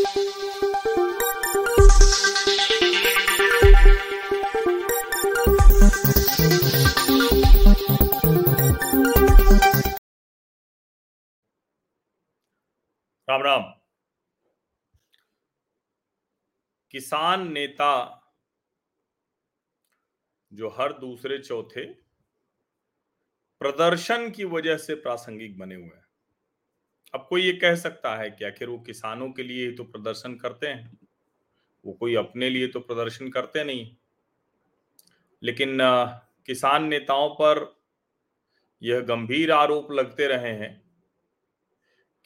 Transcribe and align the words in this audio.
राम 0.00 0.08
राम। 13.42 13.62
किसान 16.90 17.52
नेता 17.52 18.16
जो 20.52 20.68
हर 20.68 20.92
दूसरे 20.92 21.38
चौथे 21.38 21.86
प्रदर्शन 23.60 24.30
की 24.30 24.44
वजह 24.44 24.76
से 24.76 24.94
प्रासंगिक 24.94 25.58
बने 25.58 25.74
हुए 25.74 25.96
हैं। 25.96 26.09
अब 27.14 27.26
कोई 27.30 27.42
ये 27.42 27.52
कह 27.52 27.74
सकता 27.74 28.16
है 28.16 28.30
कि 28.30 28.44
आखिर 28.44 28.68
वो 28.68 28.78
किसानों 28.78 29.30
के 29.32 29.42
लिए 29.42 29.66
ही 29.66 29.72
तो 29.72 29.84
प्रदर्शन 29.84 30.34
करते 30.34 30.66
हैं? 30.66 30.98
वो 31.84 31.92
कोई 31.92 32.14
अपने 32.14 32.50
लिए 32.50 32.66
तो 32.68 32.80
प्रदर्शन 32.80 33.28
करते 33.30 33.64
नहीं। 33.64 33.96
लेकिन 35.42 35.78
किसान 36.46 36.84
नेताओं 36.84 37.28
पर 37.30 37.80
यह 38.82 39.00
गंभीर 39.00 39.52
आरोप 39.52 39.92
लगते 39.92 40.26
रहे 40.26 40.52
हैं 40.52 40.90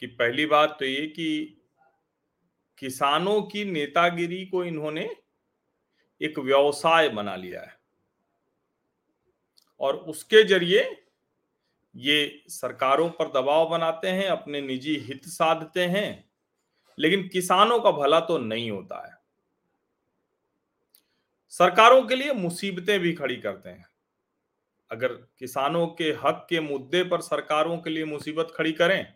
कि 0.01 0.07
पहली 0.07 0.45
बात 0.45 0.75
तो 0.79 0.85
ये 0.85 1.05
कि 1.07 1.61
किसानों 2.77 3.41
की 3.41 3.65
नेतागिरी 3.65 4.45
को 4.45 4.63
इन्होंने 4.63 5.09
एक 6.21 6.39
व्यवसाय 6.39 7.09
बना 7.09 7.35
लिया 7.35 7.61
है। 7.61 7.77
और 9.79 9.95
उसके 9.95 10.43
ज़रिए 10.43 11.04
ये 11.95 12.43
सरकारों 12.47 13.09
पर 13.09 13.27
दबाव 13.31 13.69
बनाते 13.69 14.07
हैं, 14.07 14.27
अपने 14.27 14.61
निजी 14.61 14.95
हित 14.97 15.25
साधते 15.25 15.85
हैं, 15.85 16.29
लेकिन 16.97 17.27
किसानों 17.27 17.79
का 17.79 17.91
भला 17.91 18.19
तो 18.19 18.37
नहीं 18.37 18.69
होता 18.71 19.05
है। 19.07 19.13
सरकारों 21.49 22.01
के 22.01 22.15
लिए 22.15 22.33
मुसीबतें 22.33 22.99
भी 22.99 23.13
खड़ी 23.13 23.35
करते 23.35 23.69
हैं। 23.69 23.87
अगर 24.91 25.13
किसानों 25.39 25.85
के 25.87 26.11
हक 26.23 26.45
के 26.49 26.59
मुद्दे 26.59 27.03
पर 27.03 27.21
सरकारों 27.21 27.77
के 27.77 27.89
लिए 27.89 28.05
मुसीबत 28.05 28.53
खड़ी 28.55 28.71
करें 28.71 29.13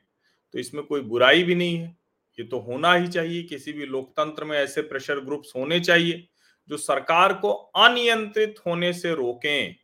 तो 0.53 0.59
इसमें 0.59 0.83
कोई 0.83 1.01
बुराई 1.01 1.43
भी 1.43 1.55
नहीं 1.55 1.77
है। 1.77 1.97
ये 2.39 2.45
तो 2.45 2.59
होना 2.59 2.93
ही 2.93 3.07
चाहिए, 3.07 3.43
किसी 3.43 3.73
भी 3.73 3.85
लोकतंत्र 3.85 4.43
में 4.43 4.57
ऐसे 4.57 4.81
प्रेशर 4.81 5.19
ग्रुप्स 5.19 5.51
होने 5.55 5.79
चाहिए, 5.79 6.27
जो 6.69 6.77
सरकार 6.77 7.33
को 7.33 7.51
अनियंत्रित 7.51 8.55
होने 8.65 8.93
से 8.93 9.13
रोकें। 9.15 9.75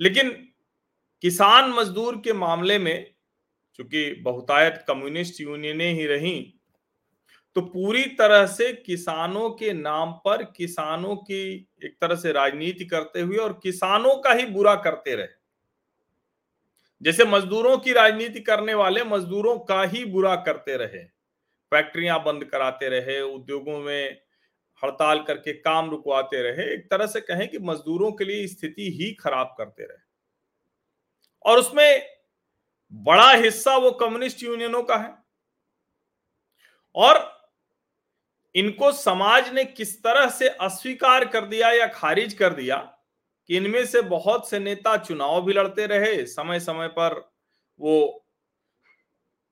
लेकिन 0.00 0.51
किसान 1.22 1.70
मजदूर 1.70 2.16
के 2.16 2.32
मामले 2.32 2.78
में, 2.78 3.10
चूँकि 3.74 4.10
बहुतायत 4.22 4.84
कम्युनिस्ट 4.88 5.40
यूनियनें 5.40 5.92
ही 5.94 6.06
रही 6.06 6.54
तो 7.56 7.60
पूरी 7.60 8.04
तरह 8.18 8.46
से 8.46 8.72
किसानों 8.72 9.50
के 9.50 9.72
नाम 9.72 10.12
पर 10.24 10.42
किसानों 10.56 11.16
की 11.16 11.68
एक 11.84 11.96
तरह 12.00 12.16
से 12.16 12.32
राजनीति 12.32 12.84
करते 12.84 13.20
हुए 13.20 13.36
और 13.36 13.52
किसानों 13.62 14.14
का 14.16 14.32
ही 14.32 14.46
बुरा 14.46 14.74
करते 14.74 15.14
रहे। 15.14 15.26
जैसे 17.02 17.24
मजदूरों 17.24 17.76
की 17.78 17.92
राजनीति 17.92 18.40
करने 18.40 18.74
वाले 18.74 19.04
मजदूरों 19.04 19.58
का 19.58 19.82
ही 19.82 20.04
बुरा 20.04 20.34
करते 20.36 20.76
रहे। 20.76 21.02
फैक्ट्रियाँ 21.72 22.22
बंद 22.24 22.44
कराते 22.44 22.88
रहे, 22.88 23.20
उद्योगों 23.20 23.78
में 23.78 24.18
हड़ताल 24.82 25.22
करके 25.22 25.52
काम 25.52 25.90
रुकवाते 25.90 26.42
रहे। 26.42 26.72
एक 26.74 26.90
तरह 26.90 27.06
से 27.06 27.20
कहें 27.20 27.48
कि 27.48 27.58
मजदूरों 27.58 28.12
के 28.12 28.24
लिए 28.24 28.46
स्थिति 28.46 28.90
ही 28.90 29.12
खराब 29.14 29.54
करते 29.58 29.82
रहे। 29.82 30.11
और 31.44 31.58
उसमें 31.58 32.08
बड़ा 32.92 33.30
हिस्सा 33.32 33.76
वो 33.76 33.90
कम्युनिस्ट 33.90 34.42
यूनियनों 34.42 34.82
का 34.82 34.96
है। 34.96 35.14
और 36.94 37.30
इनको 38.54 38.90
समाज 38.92 39.52
ने 39.52 39.64
किस 39.64 40.02
तरह 40.02 40.28
से 40.28 40.48
अस्वीकार 40.48 41.24
कर 41.24 41.46
दिया 41.46 41.70
या 41.70 41.86
खारिज 41.86 42.34
कर 42.34 42.54
दिया 42.54 42.76
कि 43.48 43.56
इनमें 43.56 43.84
से 43.86 44.00
बहुत 44.00 44.48
से 44.50 44.58
नेता 44.58 44.96
चुनाव 44.96 45.40
भी 45.42 45.52
लड़ते 45.52 45.86
रहे 45.86 46.24
समय 46.26 46.60
समय 46.60 46.88
पर 46.88 47.14
वो 47.80 48.24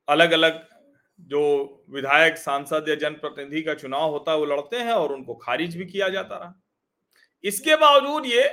अलग 0.09 0.33
अलग 0.33 0.67
जो 1.21 1.41
विधायक, 1.91 2.37
सांसद 2.37 2.89
या 2.89 2.95
जनप्रतिनिधि 2.95 3.63
का 3.63 3.75
चुनाव 3.75 4.11
होता 4.11 4.33
है, 4.33 4.39
वो 4.39 4.45
लड़ते 4.45 4.77
हैं 4.77 4.93
और 4.93 5.13
उनको 5.13 5.35
खारिज 5.35 5.77
भी 5.77 5.87
किया 5.87 6.09
जाता 6.09 6.37
रहा। 6.37 6.55
इसके 7.45 7.77
बावजूद 7.77 8.27
ये 8.27 8.45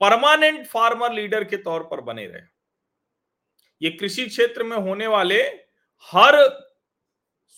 परमानेंट 0.00 0.66
फार्मर 0.66 1.12
लीडर 1.12 1.44
के 1.44 1.56
तौर 1.58 1.82
पर 1.82 2.00
बने 2.02 2.26
रहे। 2.26 2.42
ये 3.82 3.90
कृषि 3.92 4.26
क्षेत्र 4.26 4.62
में 4.62 4.76
होने 4.78 5.06
वाले 5.08 5.40
हर 6.08 6.36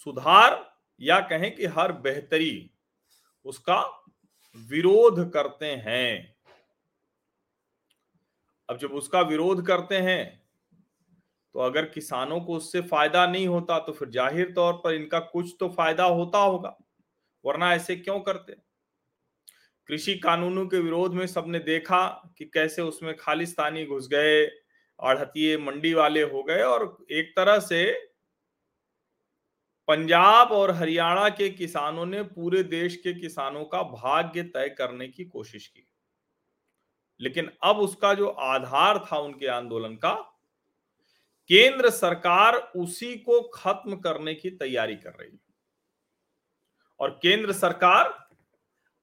सुधार 0.06 0.64
या 1.00 1.20
कहें 1.22 1.54
कि 1.54 1.66
हर 1.68 1.92
बेहतरी, 1.94 2.70
उसका 3.44 3.80
विरोध 4.68 5.30
करते 5.32 5.66
हैं। 5.66 6.36
अब 8.68 8.78
जब 8.78 8.92
उसका 8.92 9.20
विरोध 9.22 9.66
करते 9.66 9.96
हैं 9.98 10.24
तो 11.54 11.60
अगर 11.60 11.84
किसानों 11.86 12.40
को 12.40 12.56
उससे 12.56 12.80
फ़ायदा 12.82 13.26
नहीं 13.26 13.46
होता 13.48 13.78
तो 13.78 13.92
फिर 13.92 14.08
ज़ाहिर 14.10 14.52
तौर 14.52 14.72
पर 14.84 14.94
इनका 14.94 15.18
कुछ 15.20 15.54
तो 15.60 15.68
फ़ायदा 15.70 16.04
होता 16.04 16.38
होगा, 16.38 16.76
वरना 17.44 17.72
ऐसे 17.74 17.96
क्यों 17.96 18.18
करते? 18.20 18.56
कृषि 19.88 20.18
कानूनों 20.18 20.66
के 20.66 20.78
विरोध 20.78 21.14
में 21.14 21.26
सबने 21.26 21.58
देखा 21.58 22.32
कि 22.38 22.44
कैसे 22.44 22.82
उसमें 22.82 23.16
खालिस्तानी 23.16 23.86
घुस 23.86 24.08
गए 24.08 24.46
आढ़तीय 25.00 25.58
मंडी 25.58 25.94
वाले 25.94 26.22
हो 26.22 26.42
गए 26.42 26.62
और 26.62 27.06
एक 27.10 27.32
तरह 27.36 27.58
से 27.58 28.12
पंजाब 29.88 30.52
और 30.52 30.70
हरियाणा 30.70 31.28
के 31.28 31.50
किसानों 31.50 32.06
ने 32.06 32.22
पूरे 32.22 32.62
देश 32.62 32.96
के 32.96 33.20
किसानों 33.20 33.64
का 33.64 33.82
भाग्य 33.82 34.42
तय 34.42 34.68
करने 34.68 35.08
की 35.08 35.24
कोशिश 35.24 35.66
की। 35.66 35.88
लेकिन 37.20 37.50
अब 37.62 37.76
उसका 37.76 38.14
जो 38.14 38.28
आधार 38.28 38.98
था 38.98 39.18
उनके 39.18 39.46
आंदोलन 39.46 39.94
का, 39.94 40.14
केंद्र 41.48 41.90
सरकार 41.90 42.54
उसी 42.54 43.16
को 43.16 43.40
खत्म 43.42 43.96
करने 43.96 44.34
की 44.34 44.50
तैयारी 44.50 44.96
कर 44.96 45.10
रही 45.10 45.32
है। 45.32 45.54
और 47.00 47.18
केंद्र 47.22 47.52
सरकार 47.52 48.25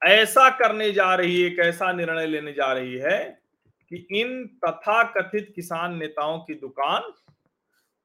ऐसा 0.07 0.49
करने 0.49 0.91
जा 0.91 1.15
रही 1.15 1.41
है 1.41 1.55
ऐसा 1.57 1.91
निर्णय 1.91 2.27
लेने 2.27 2.53
जा 2.53 2.73
रही 2.73 2.95
है 2.95 3.41
कि 3.89 4.07
इन 4.11 4.47
तथा 4.47 5.03
कथित 5.03 5.53
किसान 5.55 5.97
नेताओं 5.97 6.39
की 6.39 6.53
दुकान 6.53 7.01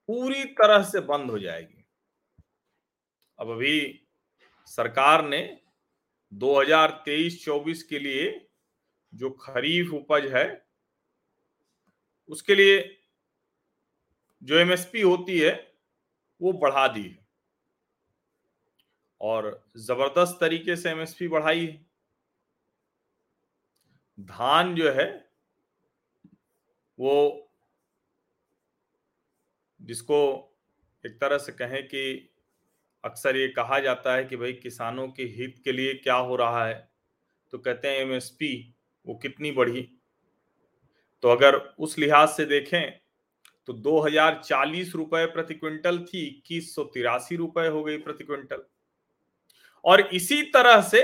पूरी 0.09 0.45
तरह 0.45 0.83
से 0.83 1.01
बंद 1.01 1.31
हो 1.31 1.39
जाएगी। 1.39 1.85
अब 3.39 3.51
अभी 3.51 4.07
सरकार 4.67 5.25
ने 5.25 5.61
2023-24 6.33 7.83
के 7.83 7.99
लिए 7.99 8.49
जो 9.15 9.31
खरीफ 9.31 9.93
उपज 9.93 10.33
है, 10.33 10.67
उसके 12.29 12.55
लिए 12.55 12.99
जो 14.43 14.59
एमएसपी 14.59 15.01
होती 15.01 15.39
है, 15.39 15.75
वो 16.43 16.53
बढ़ा 16.53 16.89
दी 16.89 17.03
है। 17.03 17.27
और 19.21 19.71
ज़बरदस्त 19.77 20.39
तरीके 20.41 20.77
से 20.77 20.91
एमएसपी 20.91 21.29
बढ़ाई 21.29 21.67
है। 21.67 21.88
धान 24.19 24.75
जो 24.75 24.91
है, 24.93 25.07
वो 26.99 27.51
जिसको 29.81 30.19
एक 31.05 31.21
तरह 31.21 31.39
से 31.39 31.53
कहें 31.55 31.83
कि 31.85 32.31
अक्सर 33.05 33.37
ये 33.37 33.49
कहा 33.51 33.79
जाता 33.81 34.15
है 34.15 34.25
कि 34.25 34.37
भाई 34.37 34.53
किसानों 34.55 35.07
के 35.09 35.23
हित 35.37 35.61
के 35.65 35.73
लिए 35.73 35.93
क्या 35.97 36.15
हो 36.15 36.37
रहा 36.37 36.67
है 36.67 36.89
तो 37.53 37.59
कहते 37.59 37.89
हैं 37.89 37.99
एमएसपी 37.99 38.53
वो 39.07 39.15
कितनी 39.17 39.51
बढ़ी। 39.53 39.83
तो 41.23 41.29
अगर 41.29 41.57
उस 41.57 41.99
लिहाज 41.99 42.29
से 42.29 42.45
देखें 42.47 42.91
तो 43.69 43.73
दो 43.75 44.01
हज़ार 44.01 44.41
चालीस 44.45 44.95
रुपए 44.95 45.25
प्रति 45.29 45.55
क्विंटल 45.55 45.99
थी, 46.01 46.27
इक्कीस 46.27 46.75
सौ 46.75 46.85
तिरासी 46.85 47.37
रुपए 47.37 47.67
हो 47.69 47.83
गई 47.85 47.97
प्रति 47.99 48.25
क्विंटल। 48.25 48.63
और 49.85 50.01
इसी 50.01 50.43
तरह 50.51 50.81
से 50.83 51.03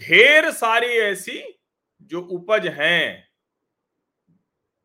ढेर 0.00 0.50
सारी 0.52 0.86
ऐसी 1.00 1.40
जो 2.02 2.20
उपज 2.20 2.66
हैं 2.70 3.28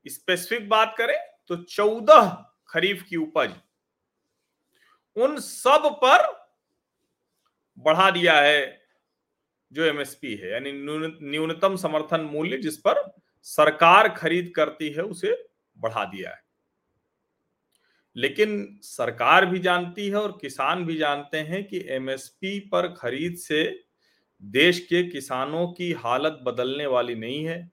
स्पेसिफिक 0.06 0.68
बात 0.70 0.96
करें 0.98 1.18
तो 1.48 1.56
चौदह 1.64 2.30
खरीफ 2.70 3.04
की 3.04 3.16
उपज, 3.18 3.54
उन 5.16 5.40
सब 5.40 5.90
पर 6.04 6.26
बढ़ा 7.78 8.10
दिया 8.12 8.40
है 8.42 8.88
जो 9.72 9.84
एमएसपी 9.86 10.34
है, 10.36 10.52
यानी 10.52 10.72
न्यूनतम 10.72 11.76
समर्थन 11.76 12.22
मूल्य 12.24 12.58
जिस 12.58 12.78
पर 12.78 13.02
सरकार 13.46 14.10
खरीद 14.10 14.52
करती 14.56 14.90
है, 14.90 15.04
उसे 15.04 15.34
बढ़ा 15.78 16.04
दिया 16.06 16.30
है। 16.30 16.42
लेकिन 18.16 18.80
सरकार 18.84 19.46
भी 19.46 19.60
जानती 19.60 20.08
है 20.08 20.16
और 20.16 20.38
किसान 20.42 20.86
भी 20.86 20.98
जानते 20.98 21.38
हैं 21.40 21.64
कि 21.64 21.84
एमएसपी 21.90 22.60
पर 22.72 22.88
खरीद 22.94 23.36
से 23.38 23.64
देश 24.44 24.80
के 24.80 25.04
किसानों 25.04 25.68
की 25.68 25.92
हालत 25.92 26.40
बदलने 26.44 26.86
वाली 26.86 27.16
नहीं 27.16 27.44
है। 27.46 27.72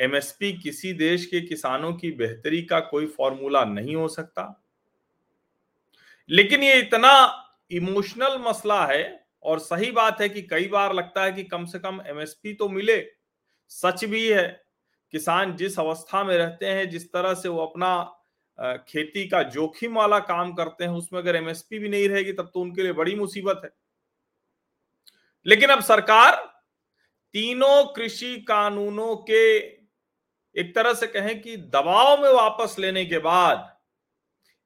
एमएसपी 0.00 0.52
किसी 0.52 0.92
देश 0.92 1.26
के 1.26 1.40
किसानों 1.40 1.92
की 1.92 2.10
बेहतरी 2.10 2.62
का 2.62 2.80
कोई 2.80 3.06
फॉर्मूला 3.06 3.64
नहीं 3.64 3.96
हो 3.96 4.08
सकता। 4.08 4.62
लेकिन 6.30 6.62
ये 6.62 6.80
इतना 6.80 7.42
इमोशनल 7.70 8.38
मसला 8.38 8.84
है 8.86 9.26
और 9.42 9.58
सही 9.58 9.90
बात 9.90 10.20
है 10.20 10.28
कि 10.28 10.42
कई 10.42 10.68
बार 10.68 10.94
लगता 10.94 11.24
है 11.24 11.32
कि 11.32 11.44
कम 11.44 11.64
से 11.64 11.78
कम 11.78 12.00
एमएसपी 12.06 12.54
तो 12.54 12.68
मिले। 12.68 13.00
सच 13.68 14.04
भी 14.04 14.26
है, 14.28 14.62
किसान 15.12 15.56
जिस 15.56 15.78
अवस्था 15.78 16.24
में 16.24 16.36
रहते 16.38 16.66
हैं, 16.66 16.88
जिस 16.90 17.12
तरह 17.12 17.34
से 17.34 17.48
वो 17.48 17.66
अपना 17.66 18.12
खेती 18.88 19.28
का 19.28 19.42
जोखिम 19.42 19.96
वाला 19.96 20.18
काम 20.18 20.52
करते 20.52 20.84
हैं, 20.84 20.90
उसमें 20.90 21.20
अगर 21.20 21.36
एमएसपी 21.36 21.78
भी 21.78 21.88
नहीं 21.88 22.08
रहेगी, 22.08 22.32
तब 22.32 22.50
तो 22.54 22.60
उनके 22.60 22.82
लिए 22.82 22.92
बड़ी 22.92 23.14
मुसीबत 23.14 23.60
है। 23.64 23.70
लेकिन 25.46 25.70
अब 25.70 25.80
सरकार 25.80 26.36
तीनों 27.34 27.84
कृषि 27.94 28.36
कानूनों 28.48 29.16
के 29.16 29.56
एक 30.54 30.74
तरह 30.74 30.94
से 30.94 31.06
कहें 31.06 31.40
कि 31.42 31.56
दबाव 31.56 32.22
में 32.22 32.30
वापस 32.30 32.76
लेने 32.78 33.04
के 33.06 33.18
बाद 33.18 33.78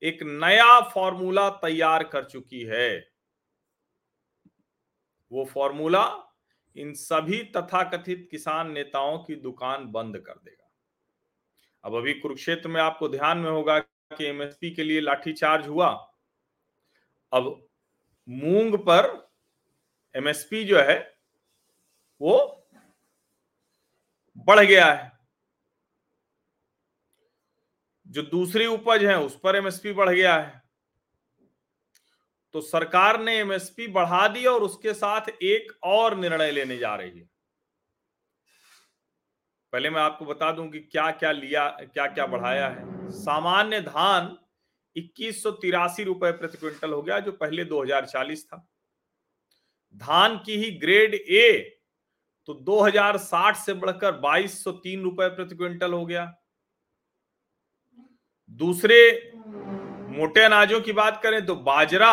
एक 0.02 0.22
नया 0.22 0.80
फॉर्मूला 0.80 1.48
तैयार 1.50 2.02
कर 2.04 2.24
चुकी 2.24 2.60
है। 2.60 3.10
वो 5.32 5.44
फॉर्मूला 5.44 6.04
इन 6.76 6.92
सभी 6.94 7.42
तथाकथित 7.56 8.28
किसान 8.30 8.70
नेताओं 8.72 9.18
की 9.18 9.34
दुकान 9.34 9.86
बंद 9.92 10.18
कर 10.18 10.34
देगा। 10.34 10.70
अब 11.84 11.96
अभी 11.96 12.14
कुरुक्षेत्र 12.14 12.68
में 12.68 12.80
आपको 12.80 13.08
ध्यान 13.08 13.38
में 13.38 13.50
होगा 13.50 13.78
कि 13.78 14.24
एमएसपी 14.24 14.70
के 14.70 14.82
लिए 14.82 15.00
लाठीचार्ज 15.00 15.66
हुआ। 15.68 15.88
अब 17.32 17.66
मूंग 18.28 18.78
पर 18.78 19.29
एमएसपी 20.14 20.64
जो 20.64 20.80
है, 20.80 20.98
वो 22.20 22.66
बढ़ 24.36 24.60
गया 24.60 24.92
है। 24.92 25.10
जो 28.06 28.22
दूसरी 28.22 28.66
उपज 28.66 29.04
है, 29.04 29.18
उस 29.18 29.38
पर 29.40 29.56
एमएसपी 29.56 29.92
बढ़ 29.92 30.10
गया 30.10 30.34
है। 30.34 30.62
तो 32.54 32.60
सरकार 32.60 33.20
ने 33.20 33.36
एमएसपी 33.38 33.86
बढ़ा 33.88 34.28
दी 34.28 34.46
और 34.46 34.62
उसके 34.62 34.94
साथ 34.94 35.28
एक 35.42 35.72
और 35.84 36.16
निर्णय 36.16 36.50
लेने 36.50 36.76
जा 36.78 36.94
रही 36.94 37.18
है। 37.18 37.28
पहले 39.72 39.90
मैं 39.90 40.00
आपको 40.00 40.24
बता 40.24 40.50
दूँ 40.52 40.68
कि 40.70 40.80
क्या 40.80 41.10
क्या 41.10 41.32
लिया 41.32 41.68
क्या 41.68 42.06
क्या 42.06 42.26
बढ़ाया 42.26 42.68
है। 42.68 43.10
सामान्य 43.10 43.80
धान 43.80 44.36
इक्कीस 44.96 45.46
रुपए 45.46 46.32
प्रति 46.32 46.58
क्विंटल 46.58 46.92
हो 46.92 47.02
गया, 47.02 47.18
जो 47.20 47.32
पहले 47.32 47.64
2040 47.64 48.44
था। 48.46 48.69
धान 49.96 50.36
की 50.38 50.56
ही 50.56 50.70
ग्रेड 50.70 51.14
ए 51.14 51.76
तो 52.48 52.54
2060 52.54 53.56
से 53.56 53.74
बढ़कर 53.74 54.12
बाईस 54.12 54.64
सौ 54.64 54.72
तीन 54.72 55.02
रुपए 55.02 55.28
प्रति 55.28 55.56
क्विंटल 55.56 55.92
हो 55.92 56.04
गया। 56.06 56.24
दूसरे, 58.50 59.32
मोटे 60.10 60.42
अनाजों 60.42 60.80
की 60.80 60.92
बात 60.92 61.20
करें 61.22 61.44
तो 61.46 61.56
बाजरा 61.56 62.12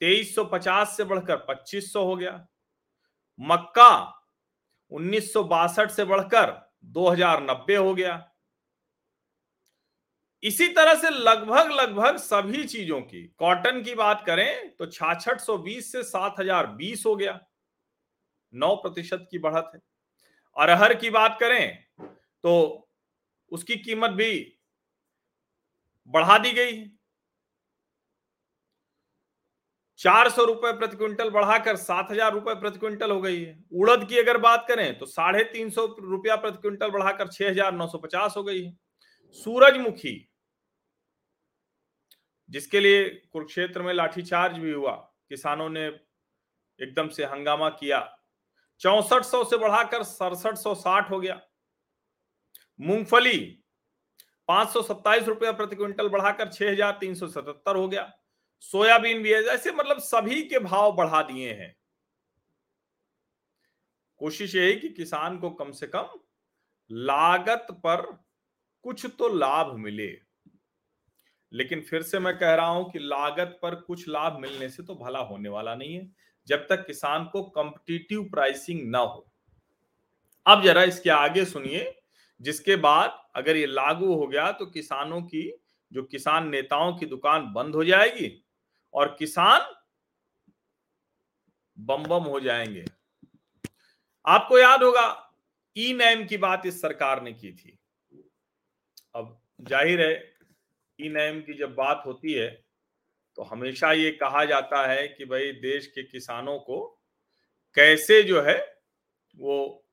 2350 0.00 0.96
से 0.96 1.04
बढ़कर 1.04 1.36
2500 1.36 2.04
हो 2.04 2.16
गया। 2.16 2.46
मक्का 3.40 3.90
उन्नीस 4.90 5.32
सौ 5.32 5.44
बासठ 5.44 5.90
से 5.90 6.04
बढ़कर 6.04 6.56
2090 6.84 7.76
हो 7.76 7.94
गया। 7.94 8.16
इसी 10.42 10.66
तरह 10.70 10.94
से 10.94 11.10
लगभग 11.10 11.70
लगभग 11.72 12.16
सभी 12.18 12.64
चीज़ों 12.66 13.00
की, 13.02 13.22
कॉटन 13.38 13.82
की 13.82 13.94
बात 13.96 14.22
करें 14.26 14.68
तो 14.70 14.86
छाछठ 14.88 15.40
सौ 15.40 15.64
सात 15.68 16.34
हज़ार 16.40 16.66
बीस 16.74 17.02
हो 17.06 17.14
गया। 17.16 17.38
नौ 18.54 18.74
प्रतिशत 18.76 19.26
की 19.30 19.38
बढ़त 19.40 19.70
है। 19.74 19.80
अरहर 20.56 20.94
की 20.96 21.10
बात 21.12 21.36
करें 21.40 21.78
तो 22.44 22.54
उसकी 23.52 23.76
कीमत 23.78 24.10
भी 24.12 24.30
बढ़ा 26.10 26.38
दी 26.38 26.52
गई 26.52 26.76
है। 26.76 26.90
चार 30.00 30.28
सौ 30.30 30.44
रुपए 30.44 30.72
प्रति 30.72 30.96
क्विंटल 30.96 31.30
बढ़ाकर 31.30 31.76
सात 31.78 32.10
हज़ार 32.10 32.32
रुपए 32.32 32.54
प्रति 32.56 32.78
क्विंटल 32.78 33.10
हो 33.10 33.20
गई 33.20 33.42
है। 33.42 33.58
उड़द 33.74 34.08
की 34.08 34.18
अगर 34.18 34.38
बात 34.40 34.64
करें 34.68 34.98
तो 34.98 35.06
साढ़े 35.08 35.44
तीन 35.46 35.70
सौ 35.70 35.86
रुपया 36.00 36.36
प्रति 36.38 36.58
क्विंटल 36.58 36.90
बढ़ाकर 36.90 37.28
छह 37.28 37.48
हज़ार 37.48 37.72
नौ 37.74 37.86
सौ 37.88 37.98
पचास 37.98 38.34
हो 38.36 38.42
गई 38.44 38.62
है। 38.62 38.76
सूरजमुखी, 39.36 40.28
जिसके 42.50 42.80
लिए 42.80 43.08
कुरुक्षेत्र 43.32 43.82
में 43.82 43.92
लाठीचार्ज 43.94 44.58
भी 44.58 44.72
हुआ, 44.72 44.92
किसानों 45.28 45.68
ने 45.68 45.86
एकदम 46.80 47.08
से 47.08 47.24
हंगामा 47.24 47.68
किया। 47.70 48.00
चौसठ 48.80 49.22
सौ 49.24 49.42
से 49.44 49.56
बढ़ाकर 49.58 50.02
सड़सठ 50.04 50.56
सौ 50.56 50.74
साठ 50.76 51.10
हो 51.10 51.18
गया। 51.20 51.40
मूंगफली, 52.80 53.38
पाँच 54.48 54.68
सौ 54.68 54.82
सत्ताईस 54.82 55.24
रुपया 55.24 55.52
प्रति 55.52 55.76
क्विंटल 55.76 56.08
बढ़ाकर 56.08 56.48
छह 56.48 56.70
हज़ार 56.70 56.96
तीन 57.00 57.14
सौ 57.14 57.26
सतहत्तर 57.28 57.76
हो 57.76 57.88
गया। 57.88 58.12
सोयाबीन 58.64 59.22
भी 59.22 59.32
है, 59.32 59.42
ऐसे 59.44 59.72
मतलब 59.72 59.98
सभी 60.00 60.42
के 60.42 60.58
भाव 60.58 60.92
बढ़ा 60.92 61.22
दिए 61.22 61.52
हैं। 61.52 61.74
कोशिश 64.20 64.54
यही 64.54 64.74
कि 64.74 64.88
किसान 64.88 65.38
को 65.38 65.50
कम 65.50 65.70
से 65.72 65.86
कम 65.86 66.08
लागत 66.90 67.66
पर 67.84 68.06
कुछ 68.82 69.06
तो 69.18 69.28
लाभ 69.28 69.74
मिले। 69.76 70.20
लेकिन 71.52 71.80
फिर 71.80 72.02
से 72.02 72.18
मैं 72.18 72.38
कह 72.38 72.54
रहा 72.54 72.66
हूँ 72.66 72.90
कि 72.90 72.98
लागत 72.98 73.58
पर 73.62 73.74
कुछ 73.74 74.08
लाभ 74.08 74.38
मिलने 74.38 74.68
से 74.68 74.82
तो 74.82 74.94
भला 74.94 75.18
होने 75.18 75.48
वाला 75.48 75.74
नहीं 75.74 75.94
है, 75.94 76.10
जब 76.46 76.66
तक 76.68 76.86
किसान 76.86 77.24
को 77.24 77.42
कंपटीटिव 77.42 78.22
प्राइसिंग 78.24 78.90
ना 78.90 78.98
हो। 78.98 79.32
अब 80.46 80.62
जरा 80.62 80.82
इसके 80.82 81.10
आगे 81.10 81.44
सुनिए, 81.44 82.02
जिसके 82.40 82.76
बाद 82.76 83.18
अगर 83.36 83.56
ये 83.56 83.66
लागू 83.66 84.14
हो 84.14 84.26
गया 84.26 84.52
तो 84.52 84.66
किसानों 84.66 85.22
की, 85.22 85.52
जो 85.92 86.02
किसान 86.02 86.48
नेताओं 86.48 86.92
की 86.96 87.06
दुकान 87.06 87.52
बंद 87.52 87.74
हो 87.74 87.84
जाएगी 87.84 88.44
और 88.94 89.16
किसान 89.18 89.74
बम 91.78 92.04
बम 92.04 92.22
हो 92.22 92.40
जाएँगे। 92.40 92.84
आपको 94.26 94.58
याद 94.58 94.82
होगा, 94.82 95.34
ई 95.76 95.92
नैम 95.92 96.26
की 96.26 96.36
बात 96.36 96.66
इस 96.66 96.80
सरकार 96.80 97.22
ने 97.22 97.32
की 97.32 97.52
थी। 97.52 97.78
अब 99.14 99.38
ज़ाहिर 99.60 100.00
है 100.00 100.12
ई 100.98 101.08
नैम 101.08 101.40
की 101.40 101.54
जब 101.54 101.74
बात 101.74 102.02
होती 102.06 102.32
है 102.32 102.48
तो 103.38 103.42
हमेशा 103.44 103.92
ये 103.92 104.10
कहा 104.12 104.44
जाता 104.44 104.86
है 104.86 105.06
कि 105.08 105.24
भाई 105.24 105.52
देश 105.62 105.86
के 105.86 106.02
किसानों 106.02 106.58
को 106.60 106.78
कैसे 107.76 108.22
जो 108.22 108.40
है, 108.42 108.56
वो 109.34 109.84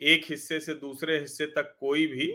एक 0.00 0.24
हिस्से 0.30 0.58
से 0.60 0.74
दूसरे 0.74 1.18
हिस्से 1.18 1.46
तक 1.48 1.76
कोई 1.80 2.06
भी 2.06 2.26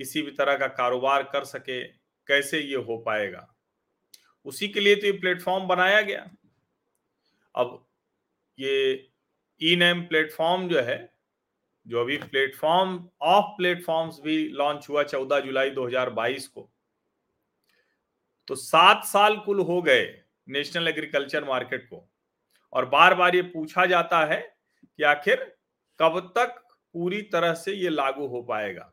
किसी 0.00 0.22
भी 0.22 0.30
तरह 0.30 0.56
का 0.56 0.66
कारोबार 0.74 1.22
कर 1.32 1.44
सके, 1.44 1.82
कैसे 2.28 2.60
ये 2.60 2.76
हो 2.76 2.96
पाएगा? 2.98 3.46
उसी 4.46 4.68
के 4.68 4.80
लिए 4.80 4.96
तो 4.96 5.06
ये 5.06 5.12
प्लेटफॉर्म 5.12 5.66
बनाया 5.68 6.00
गया। 6.02 6.20
अब 7.54 7.86
ये 8.58 9.10
ई 9.60 9.74
नेम 9.76 10.02
प्लेटफॉर्म 10.02 10.68
जो 10.68 10.80
है 10.80 10.98
जो 11.88 12.00
अभी 12.00 12.16
प्लेटफॉर्म 12.16 13.08
ऑफ़ 13.22 13.44
प्लेटफॉर्म्स 13.44 14.20
भी 14.20 14.48
लॉन्च 14.48 14.88
हुआ 14.88 15.02
चौदह 15.02 15.40
जुलाई 15.40 15.70
2022 15.70 16.46
को। 16.46 16.70
तो 18.48 18.54
सात 18.54 19.04
साल 19.04 19.36
कुल 19.36 19.60
हो 19.60 19.82
गए 19.82 20.22
नेशनल 20.48 20.88
एग्रीकल्चर 20.88 21.44
मार्केट 21.44 21.84
को। 21.84 22.08
और 22.72 22.86
बार 22.86 23.14
बार 23.14 23.36
ये 23.36 23.42
पूछा 23.42 23.86
जाता 23.86 24.24
है 24.24 24.56
कि 24.96 25.02
आखिर 25.02 25.56
कब 26.00 26.32
तक 26.38 26.64
पूरी 26.92 27.22
तरह 27.22 27.54
से 27.54 27.72
ये 27.72 27.88
लागू 27.88 28.26
हो 28.26 28.42
पाएगा। 28.42 28.92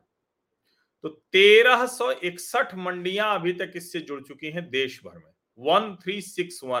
तो 1.02 1.08
तेरह 1.08 1.86
सौ 1.86 2.10
इकसठ 2.12 2.74
मंडियाँ 2.74 3.34
अभी 3.34 3.52
तक 3.52 3.72
इससे 3.76 4.00
जुड़ 4.00 4.22
चुकी 4.22 4.50
हैं 4.50 4.70
देश 4.70 5.00
भर 5.04 5.18
में। 5.18 5.32
वन 5.58 5.96
थ्री 5.96 6.20
सिक्स 6.20 6.60
वन 6.64 6.80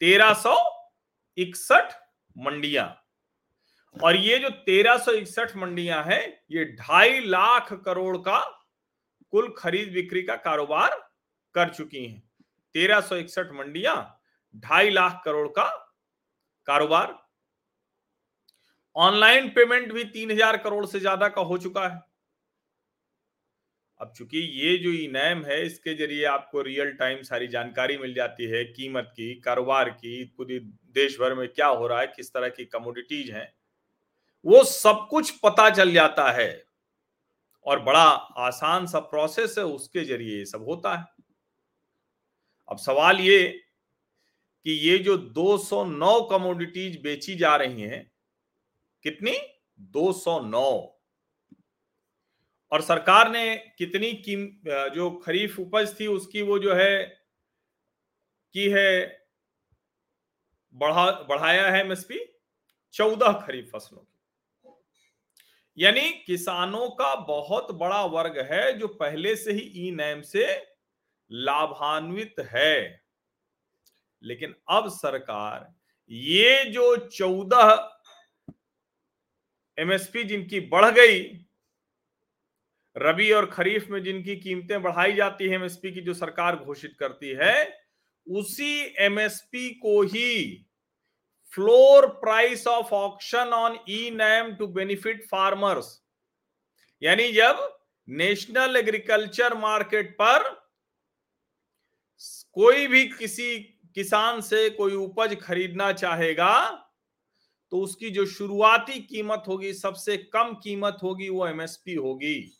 तेरह 0.00 0.34
सौ 0.34 0.56
इकसठ 1.38 1.92
मंडिया। 2.38 2.99
और 3.96 4.16
ये 4.16 4.38
जो 4.38 4.48
तेरह 4.66 5.04
मंडियाँ 5.56 6.02
हैं, 6.04 6.22
ये 6.50 6.64
ढाई 6.72 7.20
लाख 7.20 7.72
करोड़ 7.84 8.16
का 8.18 8.40
कुल 9.32 9.54
खरीद 9.58 9.92
बिक्री 9.92 10.22
का 10.22 10.36
कारोबार 10.38 10.90
कर 11.54 11.68
चुकी 11.70 12.06
हैं। 12.06 12.22
तेरह 12.74 13.50
मंडियाँ, 13.52 13.96
ढाई 14.54 14.90
लाख 14.90 15.20
करोड़ 15.24 15.48
का 15.48 15.64
कारोबार। 16.68 17.18
ऑनलाइन 18.96 19.48
पेमेंट 19.50 19.92
भी 19.92 20.04
तीन 20.06 20.30
हज़ार 20.30 20.56
करोड़ 20.58 20.84
से 20.86 21.00
ज़्यादा 21.00 21.28
का 21.28 21.42
हो 21.42 21.58
चुका 21.58 21.86
है। 21.88 22.00
अब 24.00 24.12
चूँकि 24.16 24.38
ये 24.38 24.76
जो 24.78 24.90
इनैम 24.92 25.44
है, 25.44 25.62
इसके 25.66 25.94
ज़रिए 25.94 26.24
आपको 26.26 26.62
रियल 26.62 26.90
टाइम 26.92 27.22
सारी 27.22 27.46
जानकारी 27.48 27.96
मिल 27.98 28.14
जाती 28.14 28.44
है, 28.46 28.64
कीमत 28.66 29.12
की, 29.16 29.34
कारोबार 29.40 29.90
की, 29.90 30.24
पूरी 30.36 30.58
देश 30.94 31.18
भर 31.20 31.34
में 31.34 31.48
क्या 31.48 31.66
हो 31.66 31.86
रहा 31.86 32.00
है, 32.00 32.06
किस 32.06 32.32
तरह 32.32 32.48
की 32.48 32.64
कमोडिटीज 32.66 33.30
हैं 33.30 33.52
वो 34.44 34.64
सब 34.64 35.06
कुछ 35.10 35.30
पता 35.30 35.70
चल 35.70 35.92
जाता 35.92 36.30
है। 36.32 36.64
और 37.66 37.80
बड़ा 37.80 38.04
आसान 38.38 38.86
सा 38.86 39.00
प्रोसेस 39.00 39.54
है, 39.58 39.64
उसके 39.64 40.04
ज़रिए 40.04 40.38
ये 40.38 40.44
सब 40.44 40.64
होता 40.64 40.96
है। 40.96 41.06
अब 42.68 42.76
सवाल 42.76 43.20
ये 43.20 43.48
कि 44.66 44.70
ये 44.70 44.98
जो 44.98 45.16
209 45.16 46.20
कमोडिटीज 46.22 47.00
बेची 47.02 47.34
जा 47.34 47.56
रही 47.56 47.82
हैं, 47.82 48.12
कितनी? 49.04 49.38
209 49.80 50.96
और 52.72 52.82
सरकार 52.82 53.30
ने 53.30 53.56
कितनी 53.56 54.12
कीम, 54.12 54.46
जो 54.94 55.10
खरीफ 55.10 55.58
उपज 55.60 56.00
थी, 56.00 56.06
उसकी 56.06 56.42
वो 56.42 56.58
जो 56.58 56.74
है, 56.74 57.04
की 58.54 58.68
है, 58.68 59.26
बढ़ा, 60.74 61.10
बढ़ाया 61.10 61.70
है 61.70 61.80
एमएसपी 61.80 62.18
चौदह 62.92 63.32
खरीफ 63.32 63.70
फ़सलों 63.72 64.09
यानी 65.80 66.10
किसानों 66.26 66.88
का 66.90 67.14
बहुत 67.16 67.70
बड़ा 67.72 68.04
वर्ग 68.04 68.38
है 68.52 68.72
जो 68.78 68.88
पहले 68.88 69.36
से 69.36 69.52
ही 69.52 69.88
ई 69.88 69.90
नैम 69.90 70.20
से 70.22 70.46
लाभान्वित 71.30 72.34
है। 72.40 73.04
लेकिन 74.22 74.54
अब 74.68 74.88
सरकार 74.88 75.72
ये 76.10 76.64
जो 76.64 76.96
चौदह 76.96 77.88
एमएसपी 79.78 80.24
जिनकी 80.24 80.60
बढ़ 80.60 80.90
गई, 80.90 81.20
रबी 82.96 83.30
और 83.32 83.46
खरीफ 83.46 83.88
में 83.88 84.02
जिनकी 84.02 84.36
कीमतें 84.36 84.82
बढ़ाई 84.82 85.12
जाती 85.12 85.48
है 85.48 85.54
एमएसपी 85.54 85.92
की 85.92 86.00
जो 86.00 86.14
सरकार 86.14 86.56
घोषित 86.56 86.96
करती 86.98 87.28
है, 87.28 87.80
उसी 88.26 88.94
एमएसपी 88.98 89.70
को 89.74 90.02
ही 90.02 90.66
floor 91.54 92.06
price 92.20 92.66
of 92.66 92.94
auction 92.94 93.52
on 93.54 93.78
e 93.88 94.10
NAM 94.10 94.52
to 94.54 94.66
benefit 94.68 95.24
farmers 95.28 96.00
यानी 97.02 97.30
जब 97.32 97.68
नेशनल 98.08 98.76
एग्रीकल्चर 98.76 99.54
मार्केट 99.58 100.14
पर 100.20 100.48
कोई 102.56 102.86
भी 102.86 103.04
किसी 103.08 103.58
किसान 103.94 104.40
से 104.40 104.68
कोई 104.70 104.94
उपज 104.94 105.36
खरीदना 105.42 105.92
चाहेगा 105.92 106.54
तो 107.72 107.80
उसकी 107.80 108.08
जो 108.10 108.24
शुरुआती 108.26 109.00
कीमत 109.00 109.44
होगी, 109.48 109.72
सबसे 109.72 110.16
कम 110.16 110.52
कीमत 110.62 110.96
होगी, 111.02 111.28
वो 111.28 111.46
एमएसपी 111.46 111.94
होगी। 111.94 112.52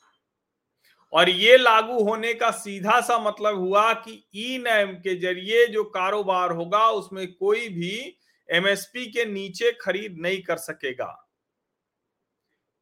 और 1.12 1.28
ये 1.30 1.56
लागू 1.56 2.02
होने 2.04 2.32
का 2.35 2.50
सीधा 2.50 3.00
सा 3.00 3.18
मतलब 3.18 3.59
हुआ 3.59 3.92
कि 3.94 4.12
ई 4.37 4.59
नैम 4.59 4.92
के 4.97 5.14
ज़रिए 5.20 5.66
जो 5.66 5.85
कारोबार 5.85 6.52
होगा, 6.52 6.87
उसमें 6.90 7.32
कोई 7.32 7.68
भी 7.68 8.16
एमएसपी 8.50 9.07
के 9.07 9.25
नीचे 9.25 9.73
खरीद 9.73 10.16
नहीं 10.19 10.42
कर 10.42 10.57
सकेगा। 10.57 11.28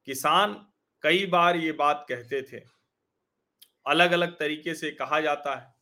किसान 0.06 0.54
कई 1.02 1.26
बार 1.26 1.56
ये 1.56 1.72
बात 1.72 2.06
कहते 2.08 2.42
थे। 2.42 2.62
अलग 3.86 4.12
अलग 4.12 4.38
तरीके 4.38 4.74
से 4.74 4.90
कहा 4.90 5.20
जाता 5.20 5.54
है। 5.56 5.74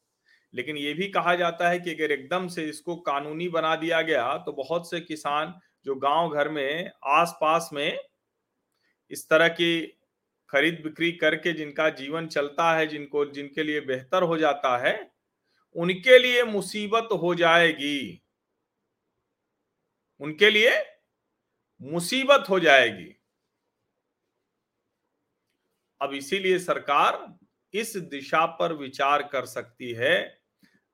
लेकिन 0.54 0.76
ये 0.76 0.94
भी 0.94 1.08
कहा 1.08 1.34
जाता 1.34 1.68
है 1.68 1.80
कि 1.80 1.94
अगर 1.94 2.12
एकदम 2.12 2.48
से 2.48 2.64
इसको 2.64 2.96
कानूनी 2.96 3.48
बना 3.48 3.76
दिया 3.76 4.02
गया 4.02 4.38
तो 4.38 4.52
बहुत 4.52 4.90
से 4.90 5.00
किसान 5.00 5.54
जो 5.86 5.94
गाँव 5.94 6.34
घर 6.34 6.48
में, 6.48 6.90
आसपास 7.04 7.70
में 7.72 7.98
इस 9.10 9.28
तरह 9.30 9.48
की 9.48 9.86
खरीद 10.50 10.80
बिक्री 10.84 11.12
करके 11.12 11.52
जिनका 11.52 11.88
जीवन 11.90 12.26
चलता 12.26 12.72
है, 12.74 12.86
जिनको, 12.86 13.24
जिनके 13.24 13.62
लिए 13.62 13.80
बेहतर 13.80 14.22
हो 14.22 14.36
जाता 14.38 14.78
है, 14.78 15.10
उनके 15.74 16.18
लिए 16.18 16.44
मुसीबत 16.44 17.08
हो 17.22 17.34
जाएगी। 17.34 18.22
उनके 20.20 20.50
लिए 20.50 20.70
मुसीबत 21.80 22.44
हो 22.50 22.58
जाएगी। 22.60 23.12
अब 26.00 26.12
इसीलिए 26.14 26.58
सरकार 26.58 27.26
इस 27.74 27.96
दिशा 27.96 28.44
पर 28.58 28.72
विचार 28.72 29.22
कर 29.22 29.46
सकती 29.46 29.92
है। 29.92 30.16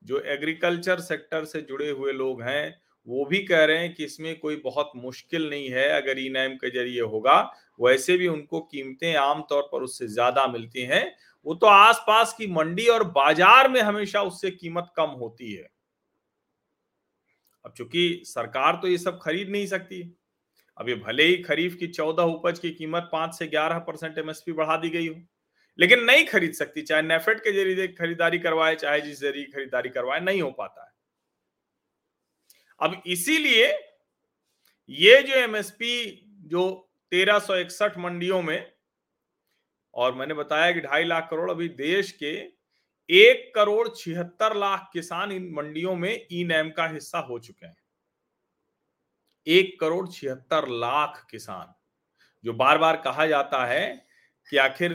जो 0.04 0.20
एग्रीकल्चर 0.20 1.00
सेक्टर 1.00 1.44
से 1.44 1.60
जुड़े 1.60 1.90
हुए 1.90 2.12
लोग 2.12 2.42
हैं, 2.42 2.74
वो 3.06 3.24
भी 3.24 3.42
कह 3.42 3.64
रहे 3.64 3.78
हैं 3.78 3.92
कि 3.94 4.04
इसमें 4.04 4.38
कोई 4.40 4.56
बहुत 4.56 4.90
मुश्किल 4.96 5.48
नहीं 5.50 5.68
है, 5.70 5.88
अगर 5.92 6.18
ई 6.18 6.28
नैम 6.28 6.54
के 6.56 6.70
ज़रिए 6.70 7.00
होगा, 7.02 7.40
वैसे 7.80 8.16
भी 8.16 8.28
उनको 8.28 8.60
कीमतें 8.62 9.14
आमतौर 9.16 9.68
पर 9.72 9.82
उससे 9.82 10.06
ज़्यादा 10.08 10.46
मिलती 10.46 10.82
हैं। 10.82 11.04
वो 11.46 11.54
तो 11.54 11.66
आसपास 11.66 12.34
की 12.38 12.46
मंडी 12.46 12.86
और 12.88 13.04
बाज़ार 13.10 13.68
में 13.68 13.80
हमेशा 13.80 14.22
उससे 14.22 14.50
कीमत 14.52 14.92
कम 14.96 15.10
होती 15.12 15.52
है। 15.52 15.68
अब 17.64 17.73
चूँकि 17.76 18.23
सरकार 18.26 18.78
तो 18.83 18.88
ये 18.88 18.99
सब 18.99 19.19
खरीद 19.23 19.49
नहीं 19.49 19.66
सकती, 19.66 20.02
अब 20.76 20.88
ये 20.88 20.95
भले 20.97 21.25
ही 21.25 21.37
खरीफ 21.42 21.75
की 21.75 21.87
चौदह 21.88 22.23
उपज 22.25 22.59
की 22.59 22.71
कीमत 22.73 23.09
पाँच 23.12 23.35
से 23.35 23.47
ग्यारह 23.49 23.78
परसेंट 23.81 24.19
एमएसपी 24.19 24.52
बढ़ा 24.52 24.76
दी 24.76 24.90
गई 24.90 25.09
हो, 25.09 25.14
लेकिन 25.78 26.02
नहीं 26.04 26.25
खरीद 26.26 26.52
सकती, 26.54 26.83
चाहे 26.83 27.02
नेफेड 27.02 27.40
के 27.40 27.52
ज़रिए 27.52 27.87
खरीदारी 27.90 28.38
करवाए, 28.38 28.75
चाहे 28.76 29.00
जिस 29.00 29.21
ज़रिए 29.21 29.45
खरीदारी 29.47 29.88
करवाए, 29.90 30.21
नहीं 30.21 30.42
हो 30.42 30.50
पाता 30.52 30.85
है। 30.85 30.90
अब 32.81 33.02
इसीलिए 33.07 33.66
ये 34.90 35.23
जो 35.23 35.35
एमएसपी 35.35 35.95
जो 36.47 36.69
तेरह 37.12 37.38
मंडियों 37.99 38.42
में, 38.42 38.73
और 39.95 40.14
मैंने 40.14 40.35
बताया 40.35 40.71
कि 40.73 40.81
ढाई 40.81 41.04
लाख 41.04 41.28
करोड़ 41.31 41.50
अभी 41.50 41.69
देश 41.71 42.11
के 42.12 42.33
एक 43.12 43.50
करोड़ 43.54 43.88
छिहत्तर 43.88 44.57
लाख 44.57 44.88
किसान 44.92 45.33
इन 45.33 45.50
मंडियों 45.52 45.95
में 45.97 46.26
ई 46.33 46.45
नैम 46.45 46.71
का 46.71 46.87
हिस्सा 46.88 47.19
हो 47.19 47.38
चुके 47.38 47.66
हैं। 47.66 47.76
एक 49.47 49.78
करोड़ 49.81 50.09
छिहत्तर 50.09 50.69
लाख 50.69 51.26
किसान, 51.31 51.75
जो 52.45 52.52
बार 52.52 52.78
बार 52.78 52.97
कहा 52.97 53.26
जाता 53.26 53.64
है 53.66 54.07
कि 54.49 54.57
आखिर 54.57 54.92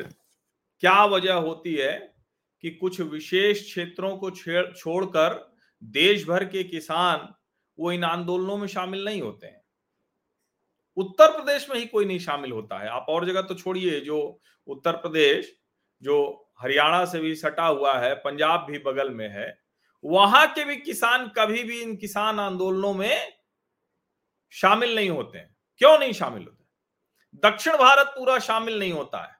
क्या 0.84 1.04
वजह 1.06 1.34
होती 1.34 1.76
है 1.76 2.16
कि 2.64 2.70
कुछ 2.72 3.00
विशेष 3.02 3.62
क्षेत्रों 3.64 4.18
को 4.18 4.30
छोड़कर 4.32 5.56
देश 5.84 6.26
भर 6.28 6.46
के 6.46 6.64
किसान 6.64 7.34
वो 7.78 7.92
इन 7.92 8.04
आंदोलनों 8.04 8.58
में 8.58 8.68
शामिल 8.68 9.06
नहीं 9.06 9.22
होते 9.22 9.48
हैं। 9.48 9.62
उत्तर 10.98 11.32
प्रदेश 11.32 11.70
में 11.70 11.78
ही 11.78 11.86
कोई 11.86 12.06
नहीं 12.06 12.20
शामिल 12.20 12.52
होता 12.52 12.80
है। 12.80 12.90
आप 12.90 13.06
और 13.10 13.26
जगह 13.26 13.42
तो 13.42 13.56
छोड़िए, 13.56 14.00
जो 14.00 14.42
उत्तर 14.68 14.94
प्रदेश, 14.94 15.56
जो 16.02 16.47
हरियाणा 16.60 17.04
से 17.06 17.20
भी 17.20 17.36
सटा 17.36 17.66
हुआ 17.66 17.98
है, 18.00 18.14
पंजाब 18.16 18.66
भी 18.70 18.80
बगल 18.80 19.10
में 19.10 19.28
है, 19.30 19.48
वहाँ 20.04 20.48
के 20.48 20.64
भी 20.66 20.76
किसान 20.76 21.28
कभी 21.28 21.64
भी 21.64 21.82
इन 21.82 21.96
किसान 21.96 22.40
आंदोलनों 22.40 22.94
में 22.94 23.34
शामिल 24.54 24.96
नहीं 24.96 25.10
होते 25.10 25.38
हैं। 25.38 25.56
क्यों 25.78 25.98
नहीं 26.00 26.14
शामिल 26.14 26.44
होते 26.44 26.66
दक्षिण 27.44 27.78
भारत 27.78 28.08
पूरा 28.08 28.38
शामिल 28.40 28.80
नहीं 28.80 28.92
होता 28.94 29.24
है। 29.24 29.36